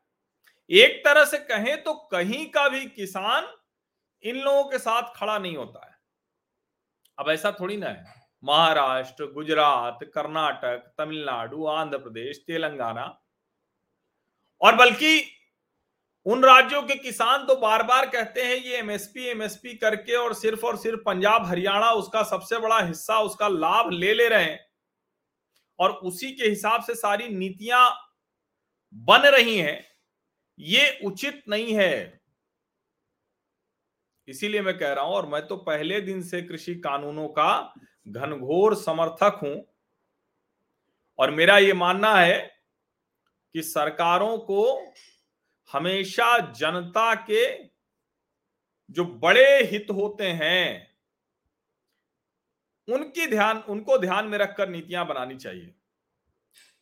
एक 0.70 1.04
तरह 1.06 1.26
से 1.26 1.38
कहें 1.38 1.84
तो 1.84 1.94
कहीं 2.12 2.46
का 2.52 2.68
भी 2.70 2.86
किसान 2.86 3.48
इन 4.24 4.40
लोगों 4.40 4.64
के 4.64 4.78
साथ 4.78 5.14
खड़ा 5.16 5.38
नहीं 5.38 5.56
होता 5.58 5.86
है। 5.86 5.96
अब 7.18 7.30
ऐसा 7.30 7.52
थोड़ी 7.52 7.78
ना 7.78 7.90
है। 7.90 8.06
महाराष्ट्र, 8.44 9.26
गुजरात, 9.26 10.00
कर्नाटक, 10.04 10.94
तमिलनाडु, 10.98 11.66
आंध्र 11.66 11.98
प्रदेश, 11.98 12.44
तेलंगाना 12.48 13.06
और 14.62 14.76
बल्कि 14.76 15.22
उन 16.28 16.44
राज्यों 16.44 16.82
के 16.84 16.96
किसान 16.96 17.46
तो 17.46 17.56
बार 17.56 17.84
बार 17.84 18.06
कहते 18.10 18.42
हैं, 18.42 18.56
ये 18.56 18.78
एमएसपी 18.78 19.26
एमएसपी 19.26 19.74
करके 19.74 20.16
और 20.16 20.34
सिर्फ़ 20.34 20.66
और 20.66 20.78
सिर्फ़ 20.78 21.00
पंजाब, 21.00 21.46
हरियाणा 21.46 21.92
उसका 21.92 22.24
सबसे 22.24 22.58
बड़ा 22.60 22.80
हिस्सा, 22.80 23.20
उसका 23.20 23.48
लाभ 23.48 23.92
ले 23.92 24.14
ले 24.14 24.28
रहे 24.28 24.44
हैं। 24.44 24.60
और 25.80 25.92
उसी 25.92 26.32
के 26.32 26.50
हिसाब 26.50 26.84
से 26.84 26.96
सारी 26.96 27.28
नीतियाँ 27.28 27.90
बन 28.96 29.28
रही 29.28 29.58
हैं। 29.58 29.86
ये 30.60 31.00
उचित 31.06 31.44
नहीं 31.50 31.74
है। 31.74 32.22
इसीलिए 34.28 34.62
मैं 34.62 34.78
कह 34.78 34.94
रहा 34.94 35.04
हूँ, 35.04 35.14
और 35.14 35.26
मैं 35.26 35.48
तो 35.48 35.58
पहले 35.58 36.02
दिन 36.02 36.22
से 36.22 36.42
कृषि 36.42 36.76
कानूनों 36.76 37.28
का 37.28 37.74
घनघोर 38.08 38.76
समर्थक 38.76 39.40
हूँ। 39.44 39.56
और 41.20 41.32
मेरा 41.32 41.58
ये 41.58 41.74
मानना 41.74 42.16
है 42.16 42.40
कि 43.56 43.62
सरकारों 43.62 44.38
को 44.38 44.64
हमेशा 45.74 46.38
जनता 46.52 47.14
के 47.30 47.46
जो 48.90 49.06
बड़े 49.06 49.64
हित 49.64 49.88
होते 49.92 50.24
हैं, 50.24 50.88
उनकी 52.88 53.28
ध्यान, 53.28 53.58
उनको 53.60 53.98
ध्यान 53.98 54.26
में 54.26 54.38
रखकर 54.38 54.70
नीतियाँ 54.70 55.06
बनानी 55.08 55.36
चाहिए। 55.36 55.74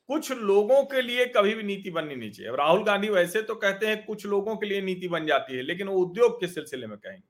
कुछ 0.09 0.31
लोगों 0.31 0.83
के 0.83 1.01
लिए 1.01 1.25
कभी 1.25 1.53
भी 1.55 1.63
नीति 1.63 1.89
बननी 1.89 2.15
नहीं 2.15 2.31
चाहिए। 2.31 2.55
राहुल 2.55 2.83
गांधी 2.83 3.09
वैसे 3.09 3.41
तो 3.41 3.55
कहते 3.55 3.87
हैं 3.87 4.05
कुछ 4.05 4.25
लोगों 4.25 4.55
के 4.55 4.65
लिए 4.65 4.81
नीति 4.81 5.07
बन 5.07 5.25
जाती 5.25 5.55
है, 5.55 5.61
लेकिन 5.61 5.87
वो 5.87 6.01
उद्योग 6.01 6.39
के 6.39 6.47
सिलसिले 6.47 6.87
में 6.87 6.97
कहेंगे। 6.97 7.23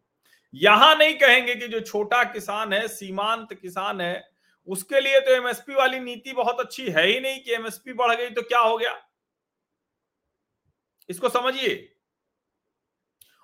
यहाँ 0.54 0.96
नहीं 0.96 1.14
कहेंगे 1.14 1.56
कि 1.56 1.68
जो 1.68 1.80
छोटा 1.80 2.24
किसान 2.24 2.74
है, 2.74 2.88
सीमांत 2.88 3.54
किसान 3.54 4.02
है, 4.02 4.24
उसके 4.68 5.02
लिए 5.02 5.20
तो 5.20 5.32
एमएसपी 5.32 5.74
वाली 5.74 6.00
नीति 6.00 6.34
बहुत 6.34 6.60
अच्छी 6.60 6.90
है 6.90 7.06
ही 7.08 7.20
नहीं 7.20 7.40
कि 7.40 7.54
एमएसपी 7.54 7.94
बढ़ 7.94 8.16
गई 8.16 8.30
तो 8.30 8.42
क्या 8.42 8.60
हो 8.60 8.78
गया? 8.78 9.05
इसको 11.10 11.30
समझिए। 11.30 11.92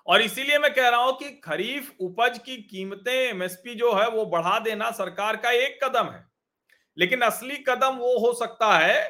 और 0.06 0.22
इसीलिए 0.22 0.58
मैं 0.58 0.72
कह 0.74 0.88
रहा 0.88 1.00
हूँ 1.00 1.12
कि 1.18 1.30
खरीफ 1.44 1.92
उपज 2.00 2.38
की 2.38 2.56
कीमतें 2.62 3.12
एमएसपी 3.12 3.74
जो 3.74 3.92
है 3.94 4.08
वो 4.08 4.24
बढ़ा 4.26 4.58
देना 4.58 4.90
सरकार 4.90 5.36
का 5.36 5.50
एक 5.50 5.78
कदम 5.84 6.10
है। 6.10 6.24
लेकिन 6.96 7.20
असली 7.20 7.56
कदम 7.68 7.96
वो 7.96 8.18
हो 8.18 8.32
सकता 8.34 8.78
है 8.78 9.02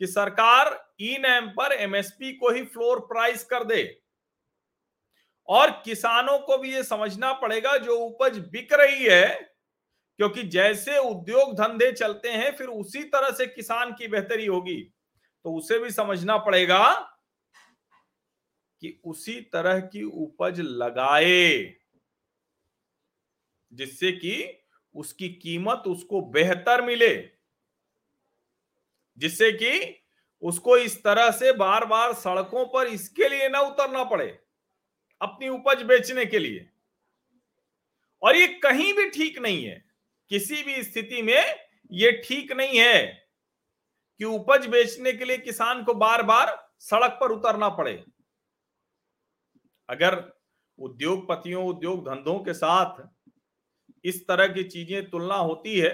कि 0.00 0.06
सरकार 0.06 0.78
ई 1.00 1.16
नैम 1.18 1.48
पर 1.48 1.72
एमएसपी 1.72 2.32
को 2.32 2.50
ही 2.50 2.62
फ्लोर 2.64 3.00
प्राइस 3.00 3.44
कर 3.44 3.64
दे। 3.64 3.82
और 5.48 5.70
किसानों 5.84 6.38
को 6.38 6.58
भी 6.58 6.74
ये 6.74 6.82
समझना 6.82 7.32
पड़ेगा 7.32 7.76
जो 7.76 7.96
उपज 7.98 8.38
बिक 8.48 8.72
रही 8.72 9.04
है, 9.04 9.26
क्योंकि 10.18 10.42
जैसे 10.42 10.98
उद्योग 10.98 11.54
धंधे 11.54 11.90
चलते 11.92 12.28
हैं, 12.28 12.50
फिर 12.56 12.66
उसी 12.66 13.02
तरह 13.04 13.30
से 13.30 13.46
किसान 13.46 13.92
की 13.92 14.08
बेहतरी 14.08 14.46
होगी। 14.46 14.80
तो 15.44 15.54
उसे 15.54 15.78
भी 15.78 15.90
समझना 15.90 16.36
पड़ेगा 16.38 16.82
कि 18.82 19.00
उसी 19.04 19.40
तरह 19.52 19.80
की 19.82 20.02
उपज 20.02 20.60
लगाए, 20.60 21.76
जिससे 23.72 24.12
कि 24.12 24.34
उसकी 24.94 25.28
कीमत 25.28 25.82
उसको 25.86 26.20
बेहतर 26.30 26.82
मिले, 26.82 27.14
जिससे 29.18 29.50
कि 29.52 29.96
उसको 30.42 30.76
इस 30.76 31.02
तरह 31.02 31.30
से 31.30 31.52
बार 31.52 31.84
बार 31.84 32.12
सड़कों 32.14 32.64
पर 32.66 32.86
इसके 32.86 33.28
लिए 33.28 33.48
ना 33.48 33.60
उतरना 33.60 34.04
पड़े, 34.04 34.26
अपनी 35.20 35.48
उपज 35.48 35.82
बेचने 35.82 36.24
के 36.26 36.38
लिए। 36.38 36.68
और 38.22 38.36
ये 38.36 38.46
कहीं 38.62 38.92
भी 38.94 39.08
ठीक 39.10 39.38
नहीं 39.38 39.64
है, 39.64 39.84
किसी 40.30 40.62
भी 40.62 40.82
स्थिति 40.82 41.22
में 41.22 41.54
ये 41.92 42.10
ठीक 42.24 42.52
नहीं 42.52 42.78
है 42.78 43.04
कि 44.20 44.24
उपज 44.24 44.66
बेचने 44.66 45.12
के 45.12 45.24
लिए 45.24 45.38
किसान 45.38 45.82
को 45.84 45.94
बार 45.96 46.22
बार 46.22 46.56
सड़क 46.80 47.18
पर 47.20 47.30
उतरना 47.30 47.68
पड़े। 47.68 47.92
अगर 49.90 50.32
उद्योगपतियों 50.78 51.66
उद्योग 51.66 52.08
धंधों 52.08 52.38
के 52.38 52.52
साथ 52.54 53.02
इस 54.04 54.26
तरह 54.28 54.46
की 54.48 54.64
चीज़ें 54.64 55.10
तुलना 55.10 55.34
होती 55.34 55.78
है 55.78 55.90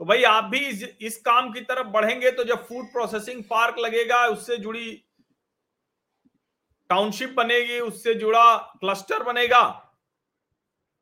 तो 0.00 0.04
भाई 0.04 0.22
आप 0.22 0.44
भी 0.44 0.58
इस, 0.58 0.82
इस 1.00 1.16
काम 1.16 1.52
की 1.52 1.60
तरफ़ 1.60 1.86
बढ़ेंगे 1.86 2.30
तो 2.30 2.44
जब 2.44 2.66
फ़ूड 2.66 2.86
प्रोसेसिंग 2.86 3.42
पार्क 3.44 3.78
लगेगा 3.78 4.26
उससे 4.26 4.56
जुड़ी 4.56 5.04
टाउनशिप 6.90 7.30
बनेगी 7.30 7.78
उससे 7.80 8.14
जुड़ा 8.14 8.56
क्लस्टर 8.56 9.22
बनेगा 9.22 9.62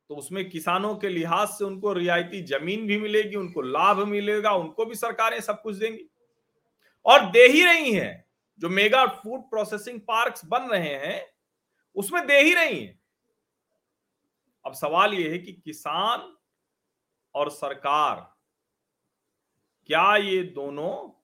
तो 0.09 0.15
उसमें 0.15 0.49
किसानों 0.49 0.95
के 0.95 1.09
लिहाज 1.09 1.47
से 1.47 1.65
उनको 1.65 1.93
रियायती 1.93 2.41
ज़मीन 2.41 2.87
भी 2.87 2.97
मिलेगी 2.97 3.35
उनको 3.35 3.61
लाभ 3.61 4.07
मिलेगा 4.07 4.51
उनको 4.51 4.85
भी 4.85 4.95
सरकारें 4.95 5.39
सब 5.41 5.61
कुछ 5.61 5.75
देंगी। 5.75 6.09
और 7.05 7.25
दे 7.31 7.47
ही 7.47 7.65
रही 7.65 7.93
हैं 7.93 8.25
जो 8.59 8.69
मेगा 8.69 9.05
फ़ूड 9.05 9.41
प्रोसेसिंग 9.41 9.99
पार्क्स 9.99 10.45
बन 10.45 10.61
रहे 10.61 10.95
हैं 10.95 11.25
उसमें 11.95 12.27
दे 12.27 12.41
ही 12.41 12.53
रही 12.53 12.83
हैं। 12.83 13.01
अब 14.65 14.73
सवाल 14.73 15.13
यह 15.13 15.31
है 15.31 15.37
कि 15.37 15.53
किसान 15.53 16.37
और 17.35 17.49
सरकार, 17.49 18.37
क्या 19.85 20.15
ये 20.15 20.43
दोनों 20.43 21.21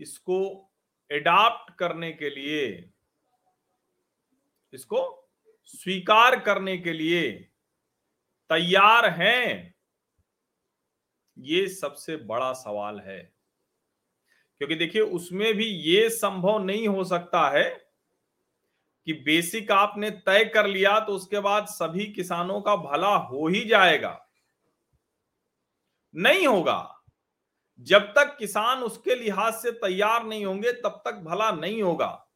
इसको 0.00 0.70
एडाप्ट 1.10 1.74
करने 1.74 2.12
के 2.12 2.30
लिए, 2.30 2.90
इसको 4.72 5.30
स्वीकार 5.64 6.40
करने 6.40 6.78
के 6.78 6.92
लिए 6.92 7.32
तैयार 8.50 9.10
हैं? 9.10 9.74
ये 11.38 11.68
सबसे 11.68 12.16
बड़ा 12.16 12.52
सवाल 12.52 13.00
है। 13.00 13.34
क्योंकि 14.58 14.74
देखिए, 14.74 15.02
उसमें 15.02 15.54
भी 15.54 15.66
ये 15.66 16.10
संभव 16.10 16.58
नहीं 16.58 16.88
हो 16.88 17.04
सकता 17.04 17.48
है 17.50 17.79
कि 19.06 19.12
बेसिक 19.12 19.70
आपने 19.70 20.10
तय 20.10 20.44
कर 20.44 20.66
लिया 20.66 21.00
तो 21.00 21.12
उसके 21.12 21.40
बाद 21.40 21.66
सभी 21.66 22.06
किसानों 22.06 22.60
का 22.60 22.76
भला 22.76 23.14
हो 23.16 23.48
ही 23.48 23.64
जाएगा। 23.64 24.26
नहीं 26.14 26.46
होगा। 26.46 26.96
जब 27.80 28.02
तक 28.02 28.36
किसान 28.38 28.82
उसके 28.82 29.14
लिहाज 29.14 29.54
से 29.54 29.70
तैयार 29.70 30.24
नहीं 30.24 30.44
होंगे, 30.44 30.72
तब 30.72 31.02
तक 31.04 31.14
भला 31.14 31.50
नहीं 31.50 31.82
होगा। 31.82 32.26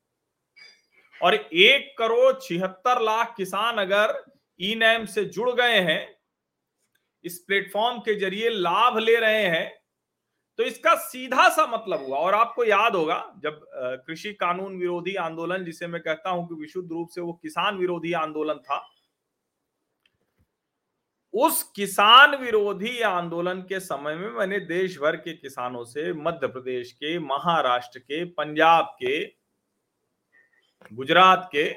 और 1.22 1.34
एक 1.34 1.94
करोड़ 1.98 2.34
छिहत्तर 2.42 3.00
लाख 3.00 3.34
किसान 3.36 3.78
अगर 3.78 4.24
ई 4.60 4.74
नैम 4.74 5.06
से 5.06 5.24
जुड़ 5.24 5.50
गए 5.50 5.80
हैं, 5.80 6.16
इस 7.24 7.38
प्लेटफॉर्म 7.38 7.98
के 7.98 8.14
ज़रिए 8.14 8.48
लाभ 8.48 8.98
ले 8.98 9.16
रहे 9.16 9.46
हैं 9.46 9.83
तो 10.58 10.62
इसका 10.62 10.94
सीधा 10.96 11.48
सा 11.48 11.66
मतलब 11.66 12.04
हुआ, 12.06 12.18
और 12.18 12.34
आपको 12.34 12.64
याद 12.64 12.96
होगा, 12.96 13.18
जब 13.42 13.60
कृषि 14.06 14.32
कानून 14.32 14.76
विरोधी 14.78 15.14
आंदोलन, 15.16 15.64
जिसे 15.64 15.86
मैं 15.86 16.00
कहता 16.02 16.30
हूँ 16.30 16.46
कि 16.48 16.54
विशुद्ध 16.54 16.90
रूप 16.92 17.08
से 17.08 17.20
वो 17.20 17.32
किसान 17.32 17.78
विरोधी 17.78 18.12
आंदोलन 18.14 18.58
था, 18.58 18.84
उस 21.34 21.62
किसान 21.76 22.34
विरोधी 22.36 23.00
आंदोलन 23.00 23.60
के 23.60 23.80
समय 23.80 24.14
में 24.14 24.28
मैंने 24.30 24.58
देश 24.60 24.98
भर 24.98 25.16
के 25.16 25.32
किसानों 25.32 25.84
से, 25.84 26.12
मध्य 26.12 26.46
प्रदेश 26.46 26.92
के, 26.92 27.18
महाराष्ट्र 27.18 27.98
के, 27.98 28.24
पंजाब 28.24 28.96
के, 28.98 29.24
गुजरात 30.90 31.48
के 31.52 31.68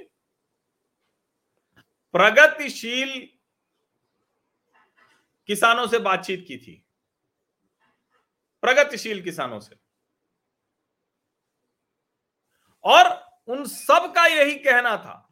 प्रगतिशील 2.14 3.10
किसानों 5.50 5.88
से 5.88 6.00
बातचीत 6.00 6.46
की 6.48 6.58
थी। 6.58 6.84
प्रगतिशील 8.62 9.24
किसानों 9.24 9.60
से। 9.60 9.76
और 12.84 13.28
उन 13.48 13.66
सब 13.66 14.14
का 14.16 14.26
यही 14.26 14.56
कहना 14.56 14.98
था। 14.98 15.24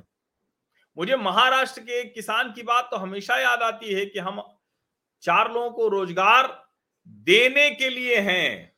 मुझे 0.97 1.15
महाराष्ट्र 1.15 1.81
के 1.81 2.03
किसान 2.03 2.51
की 2.53 2.63
बात 2.63 2.87
तो 2.91 2.97
हमेशा 2.97 3.37
याद 3.37 3.63
आती 3.63 3.93
है 3.93 4.05
कि 4.05 4.19
हम 4.19 4.41
चार 5.21 5.51
लोगों 5.51 5.71
को 5.71 5.87
रोज़गार 5.87 6.71
देने 7.07 7.69
के 7.71 7.89
लिए 7.89 8.19
हैं। 8.19 8.75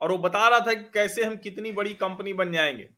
और 0.00 0.12
वो 0.12 0.18
बता 0.18 0.48
रहा 0.48 0.60
था 0.60 0.74
कि 0.74 0.90
कैसे 0.94 1.24
हम 1.24 1.36
कितनी 1.36 1.72
बड़ी 1.72 1.94
कंपनी 1.94 2.32
बन 2.32 2.52
जाएँगे। 2.52 2.88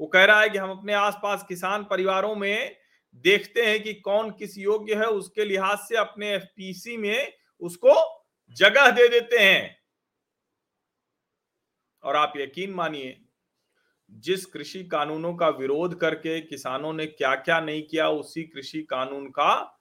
वो 0.00 0.06
कह 0.06 0.24
रहा 0.24 0.40
है 0.40 0.50
कि 0.50 0.58
हम 0.58 0.70
अपने 0.70 0.92
आसपास 0.92 1.44
किसान 1.48 1.84
परिवारों 1.84 2.34
में 2.34 2.76
देखते 3.14 3.62
हैं 3.62 3.82
कि 3.82 3.94
कौन 3.94 4.30
किस 4.30 4.58
योग्य 4.58 4.94
है, 4.94 5.06
उसके 5.06 5.44
लिहाज 5.44 5.78
से 5.78 5.96
अपने 5.96 6.34
एफपीसी 6.34 6.96
में 6.96 7.32
उसको 7.60 8.13
जगह 8.54 8.90
दे 8.90 9.08
देते 9.08 9.38
हैं। 9.38 9.78
और 12.04 12.16
आप 12.16 12.32
यकीन 12.36 12.70
मानिए, 12.70 13.20
जिस 14.10 14.46
कृषि 14.46 14.84
कानूनों 14.84 15.34
का 15.34 15.48
विरोध 15.48 16.00
करके 16.00 16.40
किसानों 16.40 16.92
ने 16.92 17.06
क्या 17.06 17.34
क्या 17.34 17.60
नहीं 17.60 17.82
किया, 17.82 18.08
उसी 18.08 18.42
कृषि 18.42 18.82
कानून 18.82 19.26
का 19.26 19.80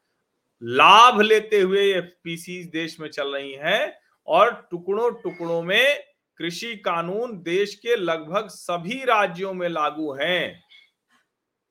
लाभ 0.63 1.21
लेते 1.21 1.59
हुए 1.59 1.93
एफपीसी 1.93 2.63
देश 2.63 2.99
में 2.99 3.09
चल 3.09 3.33
रही 3.35 3.53
हैं 3.53 3.99
और 4.27 4.67
टुकड़ों 4.71 5.11
टुकड़ों 5.13 5.61
में 5.61 6.03
कृषि 6.37 6.75
कानून 6.75 7.41
देश 7.41 7.75
के 7.75 7.95
लगभग 7.95 8.47
सभी 8.47 9.03
राज्यों 9.03 9.53
में 9.53 9.69
लागू 9.69 10.13
हैं। 10.13 10.63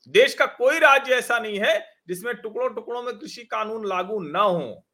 देश 0.08 0.34
का 0.34 0.46
कोई 0.46 0.78
राज्य 0.78 1.14
ऐसा 1.14 1.38
नहीं 1.38 1.58
है 1.58 1.78
जिसमें 2.08 2.34
टुकड़ों 2.34 2.74
टुकड़ों 2.74 3.02
में 3.02 3.18
कृषि 3.18 3.44
कानून 3.44 3.86
लागू 3.86 4.20
न 4.20 4.36
हो। 4.36 4.86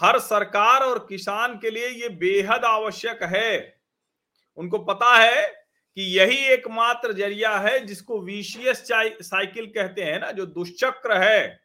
हर 0.00 0.18
सरकार 0.20 0.82
और 0.82 0.98
किसान 1.08 1.56
के 1.58 1.70
लिए 1.70 1.88
ये 1.90 2.08
बेहद 2.18 2.64
आवश्यक 2.64 3.22
है। 3.24 3.80
उनको 4.58 4.78
पता 4.80 5.14
है 5.16 5.46
कि 5.96 6.02
यही 6.10 6.36
एकमात्र 6.46 7.12
ज़रिया 7.12 7.56
है 7.58 7.78
जिसको 7.86 8.20
विशियस 8.22 8.82
साइकिल 8.88 9.66
कहते 9.68 10.02
हैं 10.02 10.20
ना, 10.20 10.30
जो 10.30 10.46
दुष्चक्र 10.46 11.16
है। 11.18 11.60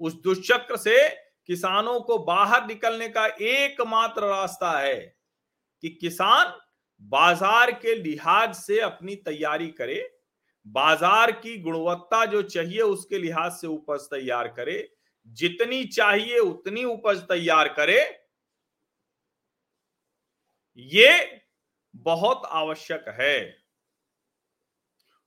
उस 0.00 0.14
दुष्चक्र 0.22 0.76
से 0.78 1.08
किसानों 1.48 1.98
को 2.00 2.18
बाहर 2.20 2.66
निकलने 2.66 3.08
का 3.08 3.26
एकमात्र 3.26 4.26
रास्ता 4.26 4.78
है 4.78 4.96
कि 5.82 5.88
किसान 5.90 6.52
बाज़ार 7.02 7.70
के 7.72 7.94
लिहाज 7.94 8.54
से 8.56 8.78
अपनी 8.82 9.14
तैयारी 9.18 9.68
करे, 9.70 10.00
बाज़ार 10.66 11.30
की 11.32 11.56
गुणवत्ता 11.60 12.24
जो 12.26 12.42
चाहिए 12.44 12.80
उसके 12.82 13.18
लिहाज 13.18 13.52
से 13.52 13.66
उपज 13.66 14.06
तैयार 14.10 14.48
करे 14.50 14.78
जितनी 15.28 15.84
चाहिए 15.84 16.38
उतनी 16.38 16.84
उपज 16.84 17.22
तैयार 17.28 17.68
करे। 17.70 18.00
ये 20.78 21.42
बहुत 21.94 22.42
आवश्यक 22.46 23.04
है। 23.10 23.38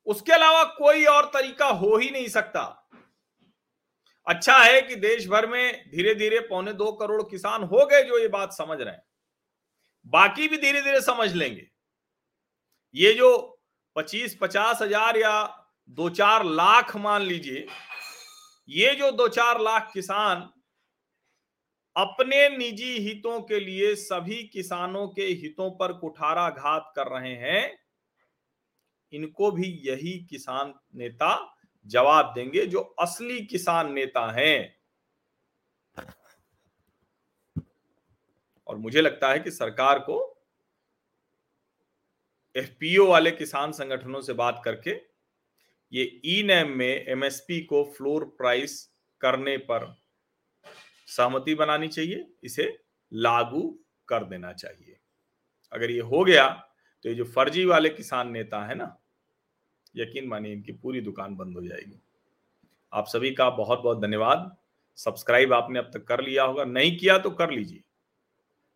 उसके 0.08 0.32
अलावा 0.32 0.64
कोई 0.74 1.06
और 1.06 1.26
तरीका 1.34 1.66
हो 1.68 1.96
ही 1.98 2.10
नहीं 2.10 2.28
सकता। 2.28 2.62
अच्छा 4.28 4.58
है 4.58 4.82
कि 4.82 4.96
देश 4.98 5.28
भर 5.28 5.48
में 5.48 5.90
धीरे 5.92 6.14
धीरे 6.16 6.40
पौने 6.40 6.74
दो 6.74 6.92
करोड़ 6.92 7.22
किसान 7.24 7.64
हो 7.64 7.86
गए 7.86 8.04
जो 8.04 8.20
ये 8.20 8.28
बात 8.28 8.54
समझ 8.54 8.80
रहे 8.82 8.94
हैं। 8.94 9.04
बाकी 10.06 10.48
भी 10.48 10.58
धीरे 10.58 10.82
धीरे 10.82 11.02
समझ 11.02 11.32
लेंगे। 11.34 11.68
ये 12.96 13.14
जो 13.14 13.60
पच्चीस 13.96 14.38
पचास 14.42 14.82
हज़ार 14.82 15.18
या 15.18 15.34
दो 15.90 16.10
चार 16.12 16.44
लाख 16.46 16.96
मान 16.98 17.22
लीजिए 17.22 17.68
ये 18.70 18.96
जो 18.96 19.12
दो 19.12 19.28
चार 19.28 19.62
लाख 19.62 19.92
किसान 19.94 20.50
अपने 21.96 22.50
निजी 22.50 22.98
हितों 23.00 23.42
के 23.42 23.60
लिए 23.60 23.96
सभी 23.96 24.44
किसानों 24.44 25.08
के 25.08 25.26
हितों 25.26 25.72
पर 25.72 25.94
कुठाराघात 25.94 26.94
कर 26.96 27.08
रहे 27.08 27.34
हैं, 27.36 27.80
इनको 29.14 29.52
भी 29.52 29.68
यही 29.86 30.18
किसान 30.30 30.74
नेता 30.96 31.56
जवाब 31.86 32.34
देंगे, 32.36 32.66
जो 32.66 32.80
असली 32.80 33.46
किसान 33.46 33.94
नेता 33.94 34.32
हैं। 34.32 34.76
और 38.68 38.78
मुझे 38.78 39.02
लगता 39.02 39.30
है 39.30 39.40
कि 39.40 39.52
सरकार 39.52 40.00
को 40.00 40.46
एफपीओ 42.56 43.08
वाले 43.08 43.32
किसान 43.32 43.72
संगठनों 43.72 44.22
से 44.22 44.34
बात 44.34 44.62
करके 44.66 45.13
ये 45.94 46.04
ई 46.26 46.42
नैम 46.44 46.70
में 46.70 47.06
एमएसपी 47.06 47.60
को 47.62 47.84
फ्लोर 47.98 48.24
प्राइस 48.38 48.82
करने 49.22 49.58
पर 49.60 49.86
सहमति 51.08 51.56
बनानी 51.56 51.88
चाहिए, 51.88 52.26
इसे 52.44 52.78
लागू 53.12 53.62
कर 54.08 54.24
देना 54.24 54.54
चाहिए। 54.54 54.98
अगर 55.72 55.92
ये 55.92 56.00
हो 56.02 56.24
गया 56.26 56.48
तो 57.06 57.10
ये 57.10 57.16
जो 57.16 57.24
फर्जी 57.26 57.66
वाले 57.66 57.90
किसान 57.90 58.32
नेता 58.32 58.66
है 58.66 58.76
ना, 58.76 58.96
यकीन 59.96 60.28
मानिए 60.28 60.54
इनकी 60.54 60.72
पूरी 60.74 61.02
दुकान 61.02 61.36
बंद 61.36 61.56
हो 61.56 61.62
जाएगी। 61.64 62.00
आप 62.94 63.08
सभी 63.08 63.32
का 63.32 63.50
बहुत 63.52 63.82
बहुत 63.82 64.02
धन्यवाद। 64.02 64.56
सब्सक्राइब 64.98 65.54
आपने 65.54 65.80
अब 65.80 65.90
तक 65.94 66.04
कर 66.04 66.22
लिया 66.22 66.44
होगा। 66.44 66.64
नहीं 66.66 66.98
किया 66.98 67.18
तो 67.18 67.30
कर 67.32 67.52
लीजिए। 67.52 67.82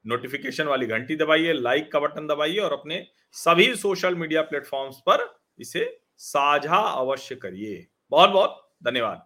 नोटिफिकेशन 0.06 0.68
वाली 0.68 0.86
घंटी 0.88 1.16
दबाइए, 1.16 1.54
लाइक 1.54 1.92
का 1.92 2.00
बटन 2.00 2.28
दबाइए 2.28 2.58
और 2.58 2.74
अपने 2.74 3.06
सभी 3.36 3.76
सोशल 3.76 4.16
मीडिया 4.16 4.42
प्लेटफॉर्म्स 4.42 5.00
पर 5.00 5.26
इसे 5.60 5.86
साझा 6.18 6.78
अवश्य 6.78 7.36
करिए। 7.36 7.88
बहुत 8.12 8.30
बहुत 8.30 8.72
धन्यवाद। 8.84 9.24